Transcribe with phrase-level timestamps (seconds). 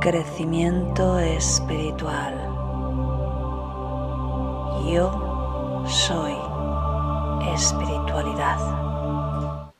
[0.00, 2.34] crecimiento espiritual.
[4.86, 6.36] Yo soy
[7.52, 9.72] espiritualidad.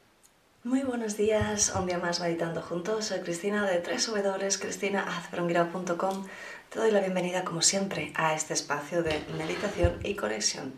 [0.64, 3.04] Muy buenos días, un día más meditando juntos.
[3.06, 6.26] Soy Cristina de www.cristinahazbronguira.com.
[6.70, 10.74] Te doy la bienvenida, como siempre, a este espacio de meditación y conexión.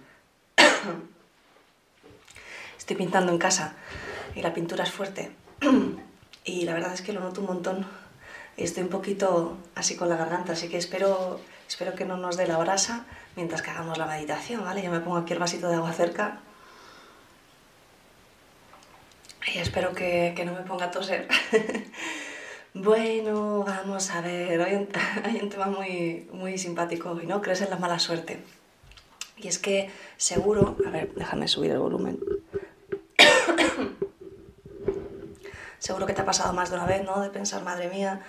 [2.79, 3.73] Estoy pintando en casa
[4.35, 5.33] y la pintura es fuerte.
[6.43, 7.87] Y la verdad es que lo noto un montón
[8.65, 12.47] estoy un poquito así con la garganta, así que espero, espero que no nos dé
[12.47, 14.83] la brasa mientras que hagamos la meditación, ¿vale?
[14.83, 16.41] Yo me pongo aquí el vasito de agua cerca
[19.47, 21.27] y espero que, que no me ponga a toser.
[22.75, 24.61] bueno, vamos a ver,
[25.25, 27.41] hay un tema muy, muy simpático hoy, ¿no?
[27.41, 28.43] Crees en la mala suerte.
[29.37, 32.21] Y es que seguro, a ver, déjame subir el volumen.
[35.79, 37.21] seguro que te ha pasado más de una vez, ¿no?
[37.21, 38.21] De pensar, madre mía,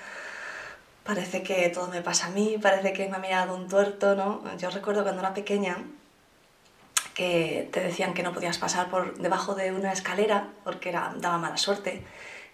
[1.03, 4.41] parece que todo me pasa a mí, parece que me ha mirado un tuerto, ¿no?
[4.57, 5.77] Yo recuerdo cuando era pequeña
[7.13, 11.37] que te decían que no podías pasar por debajo de una escalera porque era, daba
[11.37, 12.03] mala suerte,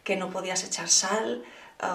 [0.04, 1.44] que no podías echar sal,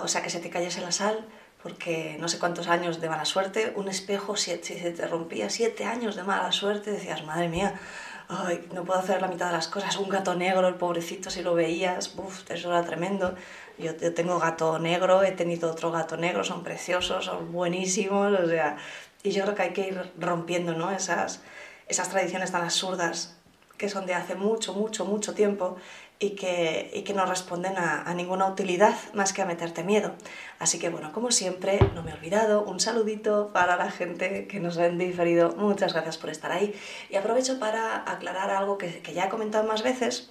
[0.03, 1.27] o sea, que se te cayese la sal
[1.63, 5.85] porque no sé cuántos años de mala suerte, un espejo, si, se te rompía siete
[5.85, 7.79] años de mala suerte, decías, madre mía,
[8.29, 11.43] ay, no puedo hacer la mitad de las cosas, un gato negro, el pobrecito, si
[11.43, 13.37] lo veías, uff, eso era tremendo.
[13.83, 18.47] Yo, yo, tengo gato negro, he tenido otro gato negro, son preciosos, son buenísimos, o
[18.47, 18.77] sea,
[19.23, 20.91] y yo creo que hay que ir rompiendo, ¿no?
[20.91, 21.43] Esas,
[21.89, 23.37] esas tradiciones tan absurdas
[23.77, 25.77] que son de hace mucho, mucho, mucho tiempo
[26.19, 30.13] y que, y que no responden a, a, ninguna utilidad más que a meterte miedo.
[30.61, 34.61] Así que bueno, como siempre, no me he olvidado, un saludito para la gente que
[34.61, 35.57] nos ha diferido.
[35.57, 36.75] Muchas gracias por estar ahí.
[37.11, 40.31] Y aprovecho para aclarar algo que, que ya he comentado más veces,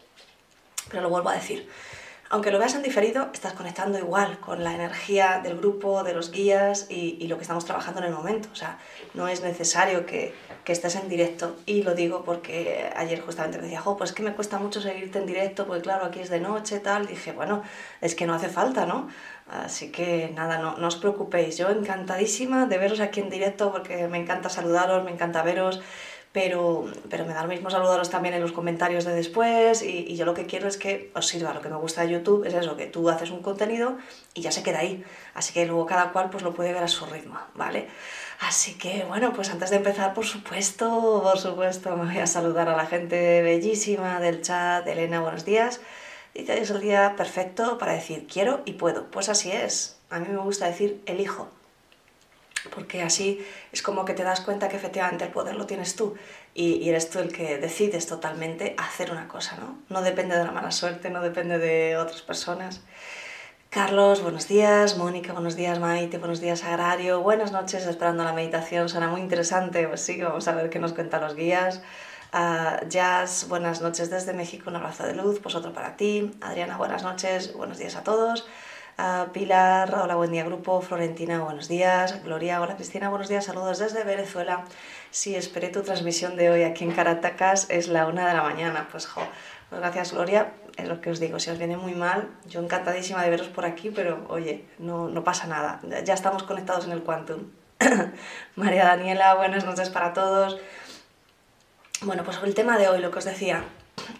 [0.90, 1.68] pero lo vuelvo a decir.
[2.34, 6.32] Aunque lo veas en diferido, estás conectando igual con la energía del grupo, de los
[6.32, 8.48] guías y, y lo que estamos trabajando en el momento.
[8.54, 8.80] O sea,
[9.14, 10.34] no es necesario que,
[10.64, 11.58] que estés en directo.
[11.66, 15.20] Y lo digo porque ayer justamente me decía, jo, pues que me cuesta mucho seguirte
[15.20, 17.06] en directo, porque claro, aquí es de noche, tal.
[17.06, 17.64] dije, bueno,
[18.00, 19.10] es que no hace falta, ¿no?
[19.50, 21.58] Así que nada, no, no os preocupéis.
[21.58, 25.82] Yo encantadísima de veros aquí en directo porque me encanta saludaros, me encanta veros
[26.34, 30.26] pero, pero me da lo mismo saludaros también en los comentarios de después y, yo
[30.26, 31.54] lo que quiero es que os sirva.
[31.54, 33.98] Lo que me gusta de YouTube es eso, que tú haces un contenido
[34.34, 35.04] y ya se queda ahí.
[35.34, 37.88] Así que luego cada cual pues lo puede ver a su ritmo, ¿vale?
[38.40, 42.70] Así que bueno, pues antes de empezar, por supuesto, por supuesto, me voy a saludar
[42.70, 44.88] a la gente bellísima del chat.
[44.88, 45.82] Elena, buenos días.
[46.34, 49.08] Dice, es el día perfecto para decir quiero y puedo.
[49.12, 49.98] Pues así es.
[50.10, 51.50] A mí me gusta decir elijo
[52.70, 56.16] porque así es como que te das cuenta que efectivamente el poder lo tienes tú
[56.54, 59.80] y, eres tú el que decides totalmente hacer una cosa, ¿no?
[59.90, 62.82] No depende de la mala suerte, no depende de otras personas.
[63.70, 64.98] Carlos, buenos días.
[64.98, 65.80] Mónica, buenos días.
[65.80, 66.64] Maite, buenos días.
[66.66, 67.86] Agrario, buenas noches.
[67.88, 69.88] Esperando la meditación, suena muy interesante.
[69.88, 71.82] Pues sí, vamos a ver qué nos cuentan los guías.
[72.34, 76.32] Uh, Jazz, buenas noches desde México, un abrazo de luz, pues otro para ti.
[76.40, 78.48] Adriana, buenas noches, buenos días a todos.
[79.02, 80.80] Uh, Pilar, hola, buen día grupo.
[80.80, 82.24] Florentina, buenos días.
[82.24, 83.46] Gloria, hola Cristina, buenos días.
[83.46, 84.64] Saludos desde Venezuela.
[85.10, 88.88] Sí, esperé tu transmisión de hoy aquí en Caracas, es la una de la mañana.
[88.92, 89.24] Pues, jo,
[89.70, 90.52] pues gracias Gloria.
[90.78, 93.66] Es lo que os digo, si os viene muy mal, yo encantadísima de veros por
[93.66, 95.82] aquí, pero oye, no, no pasa nada.
[96.04, 97.46] Ya estamos conectados en el Quantum.
[98.56, 100.60] María Daniela, buenas noches para todos.
[102.02, 103.64] Bueno, pues sobre el tema de hoy, lo que os decía,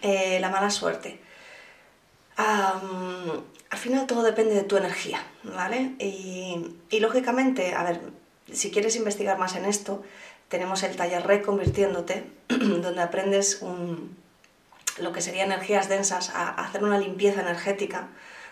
[0.00, 1.20] eh, la mala suerte.
[3.72, 5.94] Al final todo depende de tu energía, ¿vale?
[5.98, 8.00] Y, lógicamente, a ver,
[8.52, 10.02] si quieres investigar más en esto,
[10.48, 13.64] tenemos el taller Reconvirtiéndote, donde aprendes
[14.98, 18.08] lo que serían energías densas, a, hacer una limpieza energética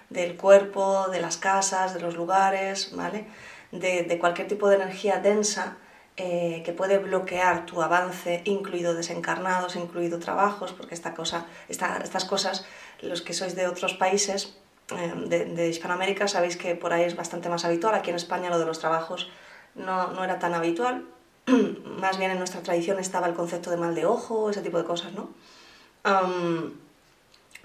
[0.09, 3.27] del cuerpo, de las casas, de los lugares, ¿vale?
[3.73, 5.77] De, cualquier tipo de energía densa
[6.17, 12.25] eh, que puede bloquear tu avance, incluido desencarnados, incluido trabajos, porque esta cosa, esta, estas
[12.25, 12.65] cosas,
[13.03, 14.57] los que sois de otros países
[15.27, 17.95] de, de, Hispanoamérica, sabéis que por ahí es bastante más habitual.
[17.95, 19.31] Aquí en España lo de los trabajos
[19.75, 21.05] no, no era tan habitual.
[22.01, 24.85] más bien en nuestra tradición estaba el concepto de mal de ojo, ese tipo de
[24.85, 25.31] cosas, ¿no?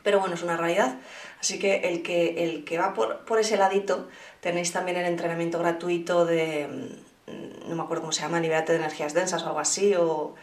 [0.04, 0.98] Pero bueno, es una realidad.
[1.40, 4.08] Así que el que, el que va por, por ese ladito,
[4.40, 6.68] tenéis también el entrenamiento gratuito de,
[7.28, 10.36] mm, no me acuerdo cómo se llama, Liberate de Energías Densas o algo así, o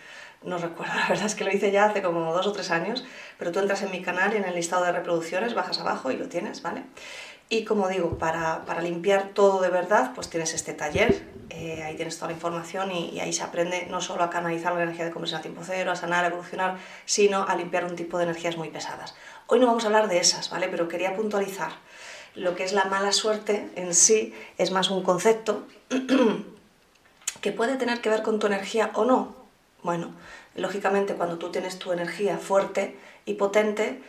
[0.44, 3.04] no recuerdo, la verdad es que lo hice ya hace como dos o tres años,
[3.38, 6.16] pero tú entras en mi canal y en el listado de reproducciones bajas abajo y
[6.16, 6.84] lo tienes, ¿vale?
[7.48, 11.96] Y como digo, para, para limpiar todo de verdad, pues tienes este taller, eh, ahí
[11.96, 15.10] tienes toda la información y, ahí se aprende no solo a canalizar la energía de
[15.10, 18.56] conversión a tiempo cero, a sanar, a evolucionar, sino a limpiar un tipo de energías
[18.56, 19.14] muy pesadas.
[19.48, 20.68] Hoy no vamos a hablar de esas, ¿vale?
[20.68, 21.72] Pero quería puntualizar.
[22.34, 25.66] Lo que es la mala suerte en sí es más un concepto
[27.42, 29.41] que puede tener que ver con tu energía o no.
[29.82, 30.12] Bueno,
[30.54, 34.00] lógicamente cuando tú tienes tu energía fuerte y potente,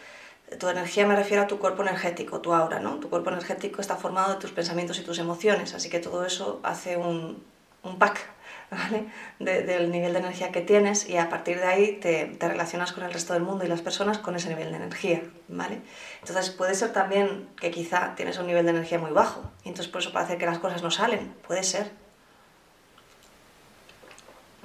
[0.60, 3.00] tu energía me refiero a tu cuerpo energético, tu aura, ¿no?
[3.00, 6.60] Tu cuerpo energético está formado de tus pensamientos y tus emociones, así que todo eso
[6.64, 7.44] hace un,
[7.82, 8.20] un pack
[8.72, 9.06] ¿vale?
[9.40, 13.04] del nivel de energía que tienes y a partir de ahí te, te, relacionas con
[13.04, 15.82] el resto del mundo y las personas con ese nivel de energía, ¿vale?
[16.22, 19.92] Entonces puede ser también que quizá tienes un nivel de energía muy bajo y entonces
[19.92, 22.03] por eso parece que las cosas no salen, puede ser.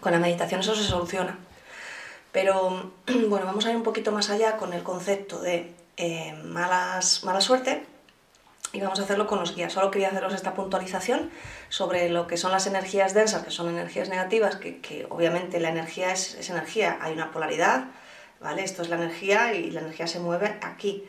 [0.01, 1.39] Con la meditación eso se soluciona.
[2.33, 2.93] Pero
[3.29, 7.41] bueno, vamos a ir un poquito más allá con el concepto de eh, malas, mala
[7.41, 7.85] suerte
[8.73, 9.73] y vamos a hacerlo con los guías.
[9.73, 11.31] Solo quería haceros esta puntualización
[11.69, 15.71] sobre lo que son las energías densas, que son energías negativas, que, que obviamente la
[15.71, 17.87] energía es, es, energía, hay una polaridad,
[18.41, 18.63] ¿vale?
[18.63, 21.05] Esto es la energía y la energía se mueve aquí.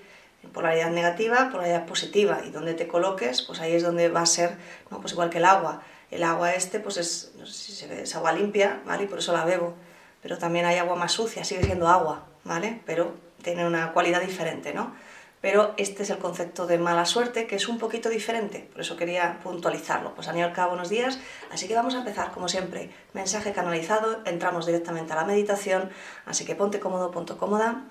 [0.53, 4.55] Polaridad negativa, polaridad positiva, y donde te coloques, pues ahí es donde va a ser,
[4.89, 5.01] ¿no?
[5.01, 5.81] pues igual que el agua.
[6.11, 9.03] El agua este, pues es, no sé si se ve, es agua limpia, ¿vale?
[9.03, 9.75] Y por eso la bebo.
[10.21, 12.81] Pero también hay agua más sucia, sigue siendo agua, ¿vale?
[12.85, 14.93] Pero tiene una cualidad diferente, ¿no?
[15.41, 18.97] pero este es el concepto de mala suerte, que es un poquito diferente, por eso
[18.97, 20.13] quería puntualizarlo.
[20.13, 21.19] Pues Aniolka, buenos días,
[21.51, 25.89] así que vamos a empezar, como siempre, mensaje canalizado, entramos directamente a la meditación,
[26.25, 27.83] así que ponte cómodo, ponte cómoda,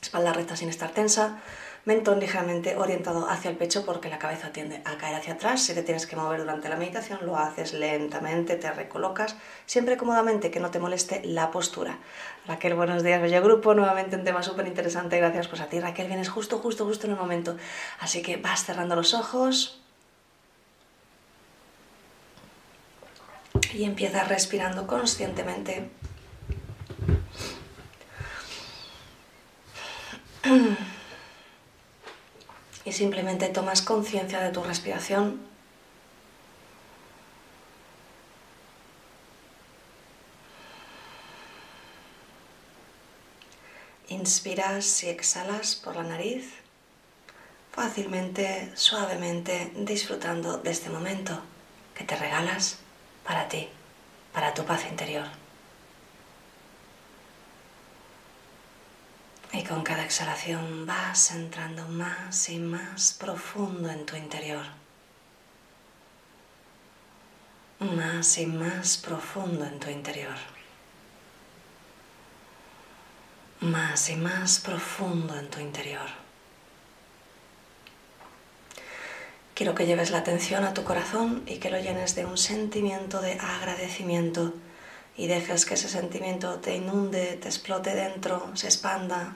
[0.00, 1.40] espalda recta sin estar tensa,
[1.84, 5.62] mentón ligeramente orientado hacia el pecho porque la cabeza tiende a caer hacia atrás.
[5.62, 9.36] Si te tienes que mover durante la meditación, lo haces lentamente, te recolocas,
[9.66, 11.98] siempre cómodamente, que no te moleste la postura.
[12.46, 16.06] Raquel, buenos días, bello grupo, nuevamente un tema súper interesante, gracias pues a ti Raquel,
[16.06, 17.56] vienes justo, justo, justo en el momento.
[18.00, 19.80] Así que vas cerrando los ojos.
[23.74, 25.90] Y empiezas respirando conscientemente.
[32.84, 35.40] y simplemente tomas conciencia de tu respiración.
[44.08, 46.52] Inspiras y exhalas por la nariz,
[47.72, 51.40] fácilmente, suavemente, disfrutando de este momento
[51.94, 52.78] que te regalas
[53.24, 53.68] para ti,
[54.32, 55.41] para tu paz interior.
[59.52, 64.64] Y con cada exhalación vas entrando más y más profundo en tu interior.
[67.78, 70.36] Más y más profundo en tu interior.
[73.60, 76.08] Más y más profundo en tu interior.
[79.54, 83.20] Quiero que lleves la atención a tu corazón y que lo llenes de un sentimiento
[83.20, 84.54] de agradecimiento
[85.16, 89.34] y dejes que ese sentimiento te inunde, te explote dentro, se expanda.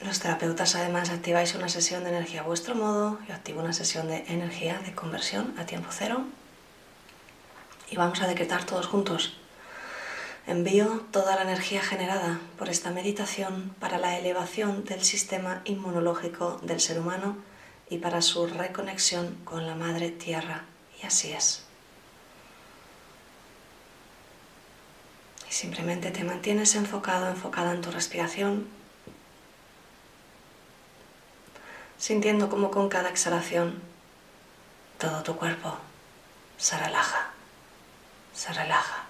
[0.00, 4.06] Los terapeutas además activáis una sesión de energía a vuestro modo, yo activo una sesión
[4.08, 6.24] de energía de conversión a tiempo cero
[7.90, 9.36] y vamos a decretar todos juntos.
[10.46, 16.80] Envío toda la energía generada por esta meditación para la elevación del sistema inmunológico del
[16.80, 17.36] ser humano
[17.88, 20.64] y para su reconexión con la Madre Tierra.
[21.02, 21.64] Y así es.
[25.48, 28.68] Y simplemente te mantienes enfocado, enfocada en tu respiración,
[31.96, 33.80] sintiendo como con cada exhalación
[34.98, 35.76] todo tu cuerpo
[36.56, 37.33] se relaja
[38.34, 39.04] se relaja,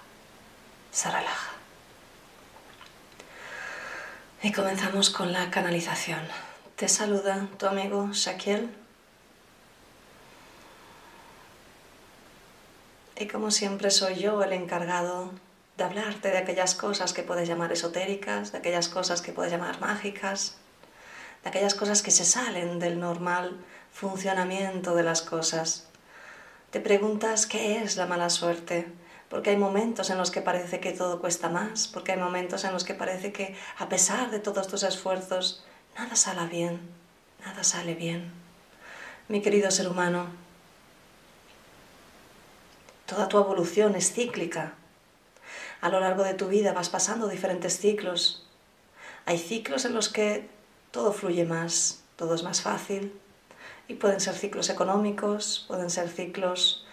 [0.91, 1.51] se relaja.
[4.43, 6.21] Y comenzamos con la canalización.
[6.75, 8.69] Te saluda tu amigo Shaquiel.
[13.17, 15.31] Y como siempre soy yo el encargado
[15.77, 19.79] de hablarte de aquellas cosas que puedes llamar esotéricas, de aquellas cosas que puedes llamar
[19.79, 20.57] mágicas,
[21.43, 23.57] de aquellas cosas que se salen del normal
[23.91, 25.87] funcionamiento de las cosas.
[26.69, 28.91] Te preguntas qué es la mala suerte,
[29.35, 32.71] porque hay momentos en los que parece que todo cuesta más, porque hay momentos en
[32.71, 35.61] los que parece que a pesar de todos tus esfuerzos,
[35.97, 36.79] nada sale bien,
[37.45, 38.31] nada sale bien.
[39.27, 40.27] Mi querido ser humano,
[43.05, 44.75] toda tu evolución es cíclica.
[45.81, 48.47] A lo largo de tu vida vas pasando diferentes ciclos.
[49.25, 50.47] Hay ciclos en los que
[50.91, 53.11] todo fluye más, todo es más fácil.
[53.89, 56.84] Y pueden ser ciclos económicos, pueden ser ciclos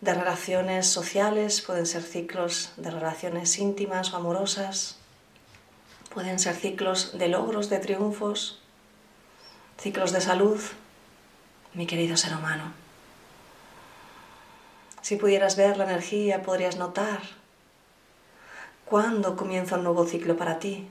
[0.00, 4.96] de relaciones sociales, pueden ser ciclos de relaciones íntimas o amorosas,
[6.12, 8.60] pueden ser ciclos de logros, de triunfos,
[9.78, 10.60] ciclos de salud,
[11.74, 12.72] mi querido ser humano.
[15.02, 17.20] Si pudieras ver la energía, podrías notar
[18.84, 20.88] cuándo comienza un nuevo ciclo para ti.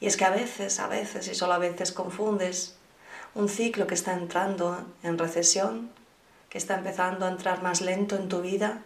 [0.00, 2.76] Y es que a veces, a veces y solo a veces confundes
[3.34, 5.90] un ciclo que está entrando en recesión
[6.50, 8.82] que está empezando a entrar más lento en tu vida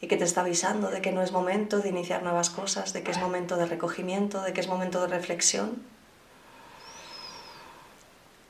[0.00, 3.02] y que te está avisando de que no es momento de iniciar nuevas cosas, de
[3.02, 5.82] que es momento de recogimiento, de que es momento de reflexión.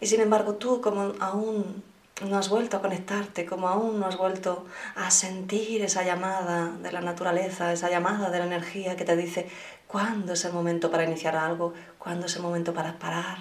[0.01, 1.85] Y sin embargo tú como aún
[2.25, 6.91] no has vuelto a conectarte, como aún no has vuelto a sentir esa llamada de
[6.91, 9.49] la naturaleza, esa llamada de la energía que te dice
[9.87, 13.39] cuándo es el momento para iniciar algo, cuándo es el momento para parar.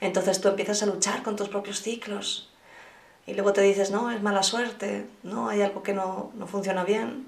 [0.00, 2.50] Entonces tú empiezas a luchar con tus propios ciclos,
[3.26, 6.84] y luego te dices, no, es mala suerte, no, hay algo que no, no funciona
[6.84, 7.26] bien,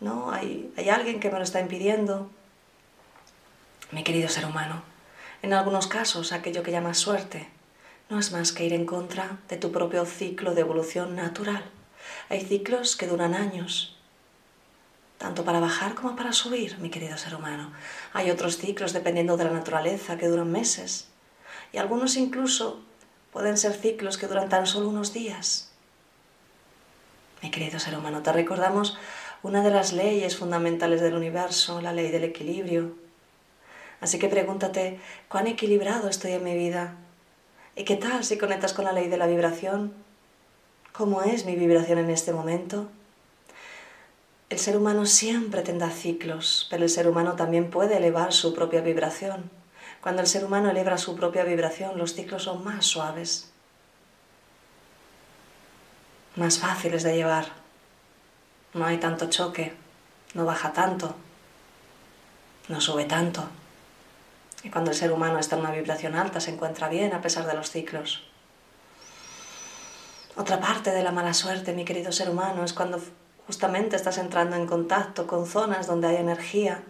[0.00, 2.30] no, hay, hay alguien que me lo está impidiendo.
[3.90, 4.82] Mi querido ser humano,
[5.42, 7.48] en algunos casos aquello que llamas suerte
[8.12, 11.64] no es más que ir en contra de tu propio ciclo de evolución natural.
[12.28, 13.96] Hay ciclos que duran años,
[15.16, 17.72] tanto para bajar como para subir, mi querido ser humano.
[18.12, 21.08] Hay otros ciclos, dependiendo de la naturaleza, que duran meses.
[21.72, 22.82] Y algunos incluso
[23.32, 25.70] Pueden ser ciclos que duran tan solo unos días.
[27.42, 28.98] Mi querido ser humano, te recordamos
[29.42, 32.94] una de las leyes fundamentales del universo, la ley del equilibrio.
[34.00, 36.96] Así que pregúntate, ¿cuán equilibrado estoy en mi vida?
[37.74, 39.94] ¿Y qué tal si conectas con la ley de la vibración?
[40.92, 42.88] ¿Cómo es mi vibración en este momento?
[44.50, 48.82] El ser humano siempre tendrá ciclos, pero el ser humano también puede elevar su propia
[48.82, 49.61] vibración.
[50.02, 53.52] Cuando el ser humano eleva su propia vibración, los ciclos son más suaves,
[56.34, 57.46] más fáciles de llevar.
[58.74, 59.74] No hay tanto choque,
[60.34, 61.14] no baja tanto,
[62.68, 63.48] no sube tanto.
[64.64, 67.46] Y cuando el ser humano está en una vibración alta, se encuentra bien a pesar
[67.46, 68.24] de los ciclos.
[70.34, 73.00] Otra parte de la mala suerte, mi querido ser humano, es cuando
[73.46, 76.82] justamente estás entrando en contacto con zonas donde hay energía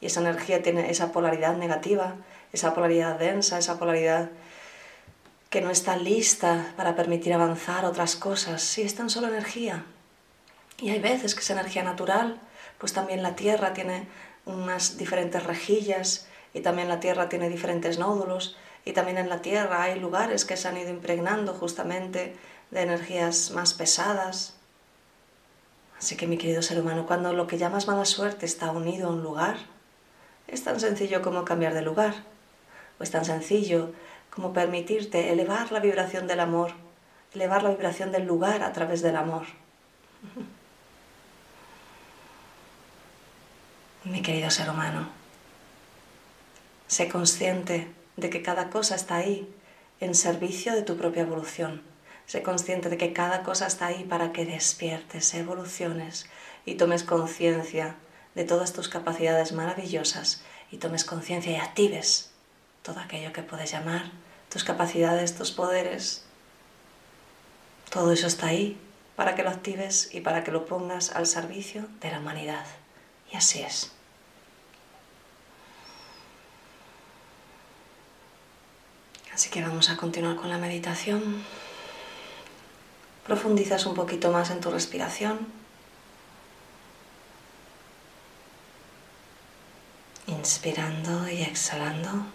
[0.00, 2.16] y esa energía tiene esa polaridad negativa,
[2.52, 4.30] esa polaridad densa, esa polaridad
[5.50, 8.62] que no está lista para permitir avanzar otras cosas.
[8.62, 9.84] Sí, es tan solo energía.
[10.78, 12.40] Y hay veces que esa energía natural,
[12.78, 14.06] pues también la Tierra tiene
[14.46, 19.82] unas diferentes rejillas y también la Tierra tiene diferentes nódulos y también en la Tierra
[19.82, 22.36] hay lugares que se han ido impregnando justamente
[22.70, 24.54] de energías más pesadas.
[25.98, 29.12] Así que mi querido ser humano, cuando lo que llamas mala suerte está unido a
[29.12, 29.58] un lugar,
[30.50, 32.14] es tan sencillo como cambiar de lugar,
[32.98, 33.92] o es tan sencillo
[34.30, 36.72] como permitirte elevar la vibración del amor,
[37.34, 39.46] elevar la vibración del lugar a través del amor.
[44.04, 45.08] Mi querido ser humano,
[46.86, 49.48] sé consciente de que cada cosa está ahí
[50.00, 51.82] en servicio de tu propia evolución.
[52.26, 56.26] Sé consciente de que cada cosa está ahí para que despiertes, evoluciones
[56.64, 57.96] y tomes conciencia
[58.34, 62.30] de todas tus capacidades maravillosas y tomes conciencia y actives
[62.82, 64.10] todo aquello que puedes llamar
[64.48, 66.24] tus capacidades, tus poderes.
[67.90, 68.78] Todo eso está ahí
[69.16, 72.64] para que lo actives y para que lo pongas al servicio de la humanidad.
[73.32, 73.92] Y así es.
[79.32, 81.44] Así que vamos a continuar con la meditación.
[83.26, 85.59] Profundizas un poquito más en tu respiración.
[91.28, 92.26] Y exhalando.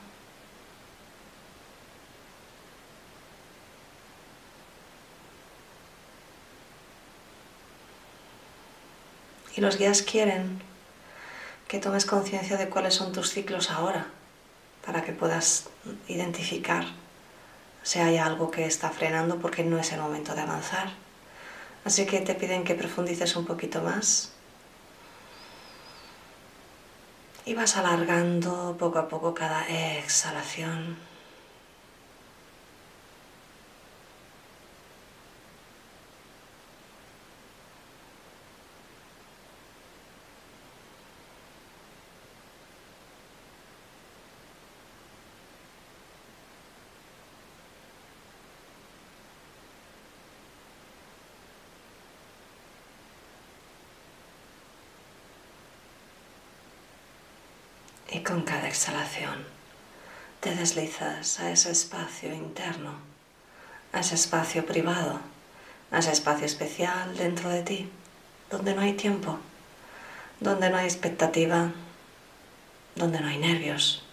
[9.56, 10.62] Y los guías quieren
[11.68, 14.08] que tomes conciencia de cuáles son tus ciclos ahora,
[14.86, 15.70] para que puedas
[16.08, 16.86] identificar
[17.82, 20.90] si hay algo que está frenando porque no es el momento de avanzar.
[21.86, 24.35] Así que te piden que profundices un poquito más
[27.46, 30.98] y vas alargando poco a poco cada exhalación.
[58.16, 59.44] Y con cada exhalación
[60.40, 62.94] te deslizas a ese espacio interno,
[63.92, 65.20] a ese espacio privado,
[65.92, 67.90] a ese espacio especial dentro de ti,
[68.50, 69.38] donde no hay tiempo,
[70.40, 71.74] donde no hay expectativa,
[72.96, 74.06] donde no hay nervios,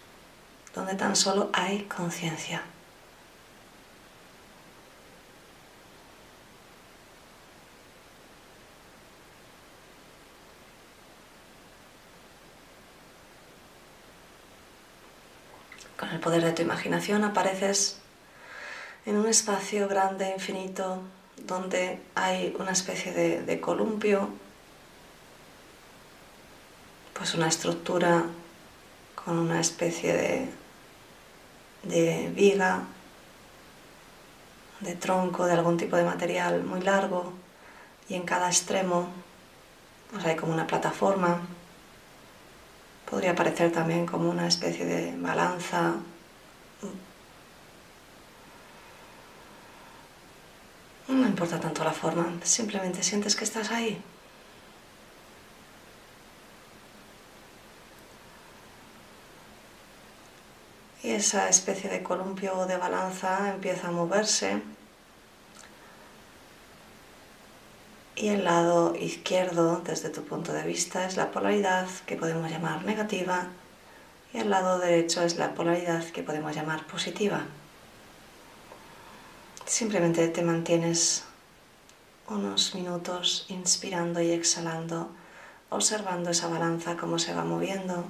[0.75, 2.61] donde tan solo hay conciencia.
[16.23, 17.97] Poder de tu imaginación apareces
[19.05, 21.01] en un espacio grande, infinito,
[21.45, 24.29] donde hay una especie de, columpio,
[27.13, 28.23] pues una estructura
[29.23, 30.49] con una especie de,
[31.83, 32.83] de viga,
[34.79, 37.33] de tronco, de algún tipo de material muy largo
[38.09, 39.07] y en cada extremo
[40.11, 41.41] pues hay como una plataforma.
[43.09, 45.95] Podría parecer también como una especie de balanza.
[51.13, 54.01] No importa tanto la forma, simplemente sientes que estás ahí.
[61.03, 64.61] y esa especie de columpio o de balanza empieza a moverse
[68.15, 72.85] y el lado izquierdo desde tu punto de vista es la polaridad que podemos llamar
[72.85, 73.47] negativa
[74.33, 77.45] y el lado derecho es la polaridad que podemos llamar positiva.
[79.73, 81.23] Simplemente te mantienes
[82.29, 85.09] unos minutos inspirando y exhalando,
[85.71, 88.05] observando esa balanza cómo se va moviendo.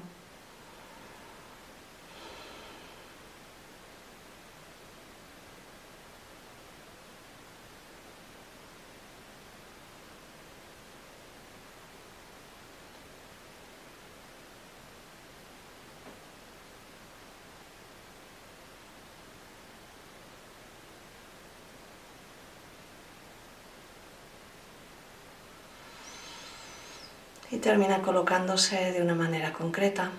[27.64, 30.12] Termina colocándose de una manera concreta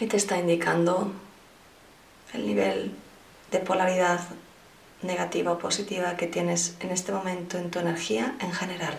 [0.00, 1.12] y te está indicando
[2.32, 2.92] el nivel
[3.52, 4.20] de polaridad
[5.02, 8.98] negativa o positiva que tienes en este momento en tu energía en general.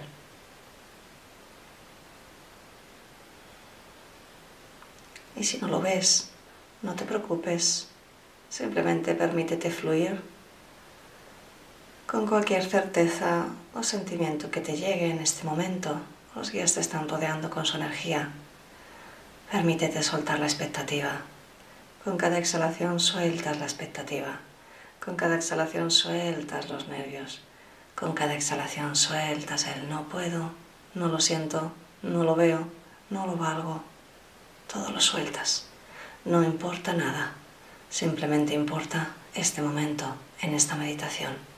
[5.35, 6.29] Y si no lo ves,
[6.81, 7.89] no te preocupes,
[8.49, 10.21] simplemente permítete fluir
[12.07, 15.99] con cualquier certeza o sentimiento que te llegue en este momento.
[16.35, 18.29] Los guías te están rodeando con su energía.
[19.49, 21.21] Permítete soltar la expectativa.
[22.03, 24.39] Con cada exhalación sueltas la expectativa.
[25.03, 27.41] Con cada exhalación sueltas los nervios.
[27.95, 30.51] Con cada exhalación sueltas el no puedo,
[30.93, 31.71] no lo siento,
[32.01, 32.67] no lo veo,
[33.09, 33.81] no lo valgo.
[34.71, 35.67] Todo lo sueltas.
[36.25, 37.31] No importa nada.
[37.89, 41.55] Simplemente importa este momento en esta meditación.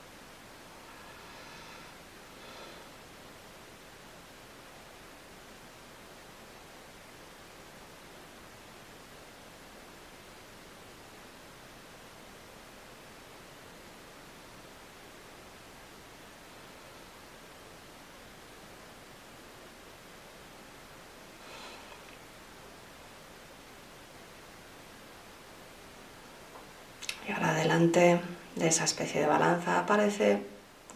[27.27, 28.21] Y ahora delante
[28.55, 30.41] de esa especie de balanza aparece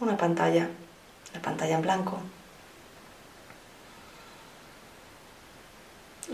[0.00, 0.70] una pantalla,
[1.34, 2.18] la pantalla en blanco.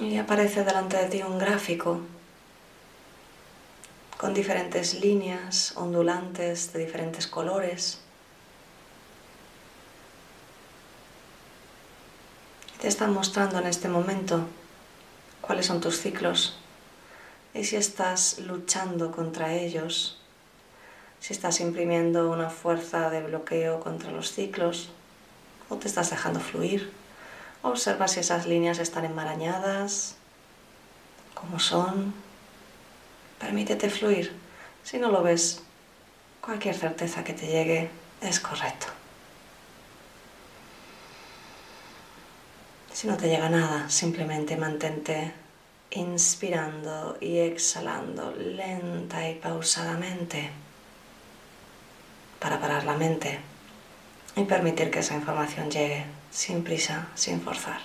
[0.01, 2.03] Y aparece delante de ti un gráfico
[4.17, 8.01] con diferentes líneas ondulantes de diferentes colores.
[12.81, 14.47] Te están mostrando en este momento
[15.41, 16.61] cuáles son tus ciclos
[17.55, 20.18] y si estás luchando contra ellos,
[21.21, 24.91] si estás imprimiendo una fuerza de bloqueo contra los ciclos
[25.69, 26.93] o te estás dejando fluir.
[27.63, 30.17] Observa si esas líneas están enmarañadas,
[31.35, 32.15] cómo son.
[33.39, 34.33] Permítete fluir.
[34.83, 35.63] Si no lo ves,
[36.41, 38.87] cualquier certeza que te llegue es correcto.
[42.93, 45.33] Si no te llega nada, simplemente mantente
[45.91, 50.51] inspirando y exhalando lenta y pausadamente
[52.39, 53.39] para parar la mente
[54.37, 57.81] y permitir que esa información llegue sin prisa, sin forzar.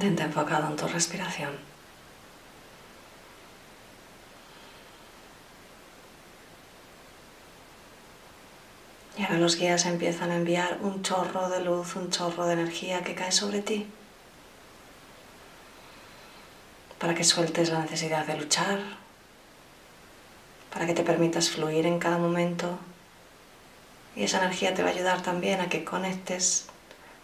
[0.00, 1.50] Mantente enfocado en tu respiración.
[9.18, 13.04] Y ahora los guías empiezan a enviar un chorro de luz, un chorro de energía
[13.04, 13.86] que cae sobre ti.
[16.98, 18.80] Para que sueltes la necesidad de luchar,
[20.72, 22.78] para que te permitas fluir en cada momento.
[24.16, 26.68] Y esa energía te va a ayudar también a que conectes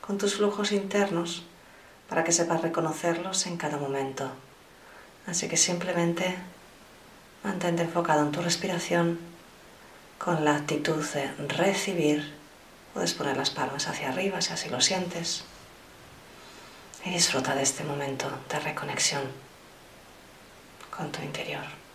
[0.02, 1.42] con tus flujos internos
[2.08, 4.30] para que sepas reconocerlos en cada momento.
[5.26, 6.36] Así que simplemente
[7.42, 9.18] mantente enfocado en tu respiración
[10.18, 12.34] con la actitud de recibir.
[12.94, 15.44] Puedes poner las palmas hacia arriba si así lo sientes.
[17.04, 19.22] Y disfruta de este momento de reconexión
[20.90, 21.86] con tu interior.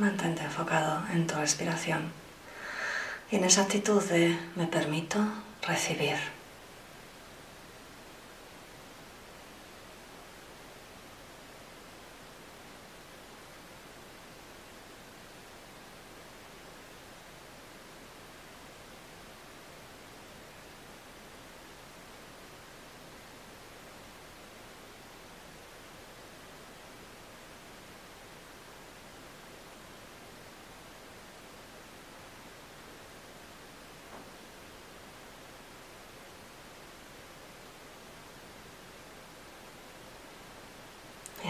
[0.00, 2.10] Mantente enfocado en tu respiración
[3.30, 5.18] y en esa actitud de me permito
[5.60, 6.16] recibir.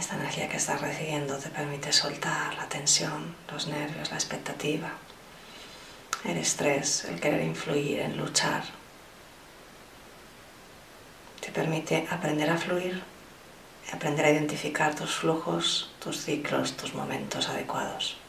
[0.00, 4.92] esta energía que estás recibiendo te permite soltar la tensión, los nervios, la expectativa,
[6.24, 8.62] el estrés, el querer influir, en luchar.
[11.40, 13.02] Te permite aprender a fluir,
[13.92, 18.19] aprender a identificar tus flujos, tus ciclos, tus momentos adecuados.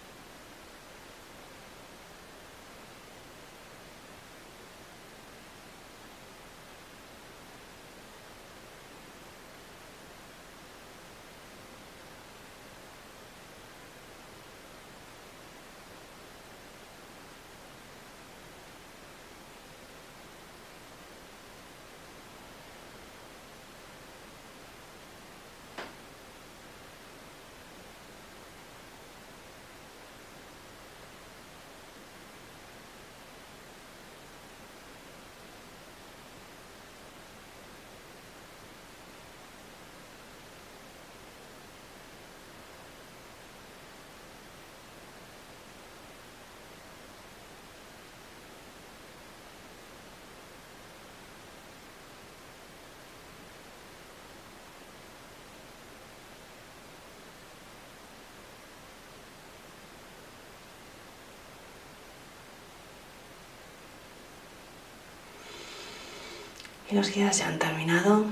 [66.91, 68.25] Y los guías ya han terminado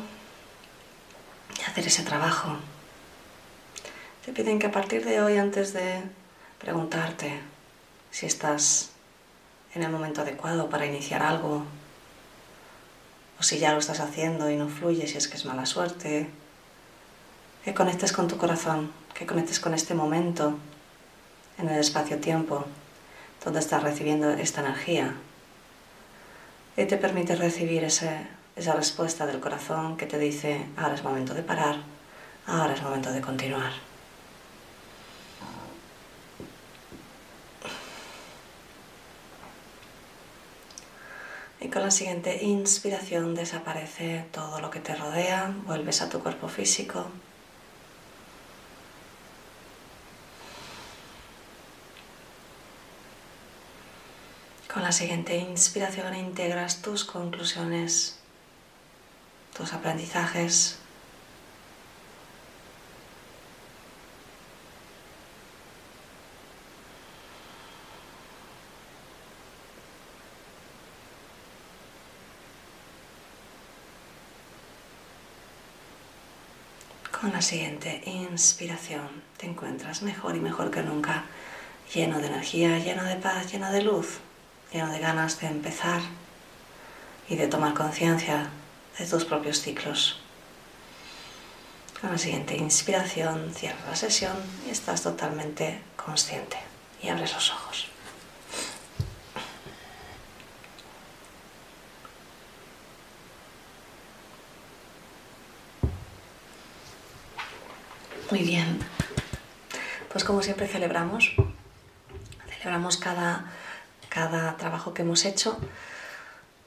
[1.58, 2.58] de hacer ese trabajo.
[4.26, 6.02] Te piden que a partir de hoy, antes de
[6.60, 7.40] preguntarte
[8.12, 8.90] si estás
[9.74, 11.64] en el momento adecuado para iniciar algo,
[13.40, 16.30] o si ya lo estás haciendo y no fluye, si es que es mala suerte,
[17.64, 20.58] que conectes con tu corazón, que conectes con este momento
[21.58, 22.66] en el espacio-tiempo
[23.44, 25.14] donde estás recibiendo esta energía
[26.76, 31.34] y te permite recibir ese esa respuesta del corazón que te dice, ahora es momento
[31.34, 31.78] de parar,
[32.46, 33.72] ahora es momento de continuar.
[41.62, 46.50] Y con la siguiente inspiración desaparece todo lo que te rodea, vuelves a tu cuerpo
[46.50, 47.06] físico.
[54.74, 58.19] Con la siguiente inspiración integras tus conclusiones
[59.60, 60.80] tus aprendizajes.
[77.12, 81.26] Con la siguiente inspiración te encuentras mejor y mejor que nunca,
[81.94, 84.20] lleno de energía, lleno de paz, lleno de luz
[84.72, 86.02] lleno de ganas de empezar
[87.28, 88.50] y de tomar conciencia
[89.00, 90.20] de tus propios ciclos.
[92.00, 96.58] Con la siguiente inspiración cierras la sesión y estás totalmente consciente
[97.02, 97.88] y abres los ojos.
[108.30, 108.80] Muy bien,
[110.12, 111.34] pues como siempre celebramos,
[112.48, 113.52] celebramos cada
[114.10, 115.58] cada trabajo que hemos hecho,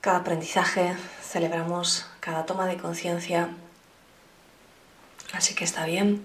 [0.00, 3.48] cada aprendizaje, celebramos cada toma de conciencia.
[5.32, 6.24] Así que está bien,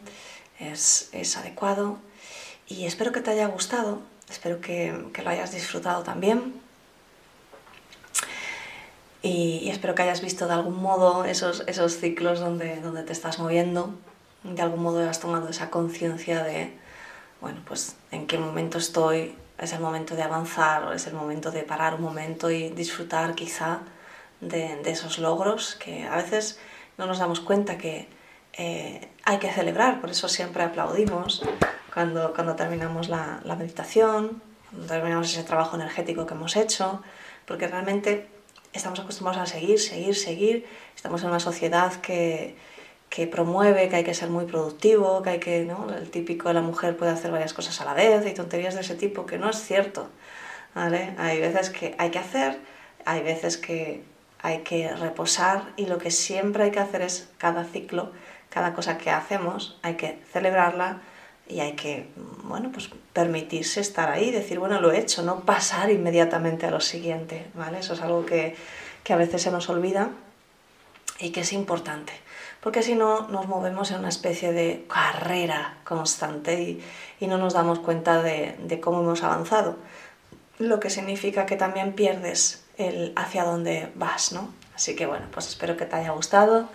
[0.59, 1.97] es, adecuado
[2.67, 6.53] y espero que te haya gustado, espero que, lo hayas disfrutado también.
[9.23, 13.39] Y, espero que hayas visto de algún modo esos, esos ciclos donde, donde te estás
[13.39, 13.95] moviendo,
[14.43, 16.77] de algún modo has tomado esa conciencia de,
[17.41, 21.49] bueno, pues en qué momento estoy, es el momento de avanzar o es el momento
[21.49, 23.79] de parar un momento y disfrutar quizá
[24.41, 26.59] de, esos logros que a veces
[26.97, 28.07] no nos damos cuenta que
[28.53, 31.43] eh, hay que celebrar, por eso siempre aplaudimos
[31.93, 37.01] cuando, cuando terminamos la, la meditación, cuando terminamos ese trabajo energético que hemos hecho,
[37.45, 38.27] porque realmente
[38.73, 42.55] estamos acostumbrados a seguir, seguir, seguir, estamos en una sociedad que,
[43.09, 45.87] que promueve que hay que ser muy productivo, que hay que, ¿no?
[45.95, 48.81] El típico de la mujer puede hacer varias cosas a la vez y tonterías de
[48.81, 50.09] ese tipo, que no es cierto,
[50.75, 51.13] ¿vale?
[51.17, 52.59] Hay veces que hay que hacer,
[53.05, 54.03] hay veces que
[54.41, 58.11] hay que reposar y lo que siempre hay que hacer es cada ciclo,
[58.49, 61.01] cada cosa que hacemos, hay que celebrarla
[61.47, 62.09] y hay que,
[62.43, 66.81] bueno, pues permitirse estar ahí, decir, bueno, lo he hecho, no pasar inmediatamente a lo
[66.81, 67.79] siguiente, ¿vale?
[67.79, 68.55] Eso es algo que,
[69.03, 70.09] que a veces se nos olvida
[71.19, 72.13] y que es importante
[72.67, 76.81] porque si no nos movemos en una especie de carrera constante
[77.19, 79.77] y, no nos damos cuenta de, cómo hemos avanzado,
[80.59, 84.53] lo que significa que también pierdes el hacia dónde vas, ¿no?
[84.75, 86.69] Así que bueno, pues espero que te haya gustado.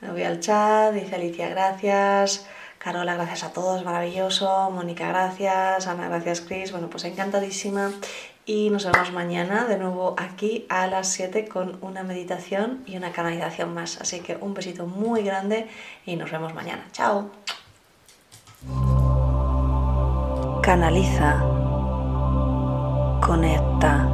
[0.00, 2.46] Me voy al chat, dice Alicia, gracias.
[2.78, 4.70] Carola, gracias a todos, maravilloso.
[4.70, 5.86] Mónica, gracias.
[5.86, 6.72] Ana, gracias, Chris.
[6.72, 7.90] Bueno, pues encantadísima
[8.46, 13.10] y nos vemos mañana de nuevo aquí a las 7 con una meditación y una
[13.12, 14.00] canalización más.
[14.00, 15.66] Así que un besito muy grande
[16.04, 16.86] y nos vemos mañana.
[16.92, 17.30] Chao.
[20.62, 21.40] Canaliza.
[23.24, 24.13] Conecta.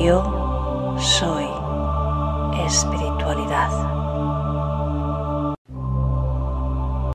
[0.00, 1.44] Yo soy
[2.64, 3.99] espiritualidad.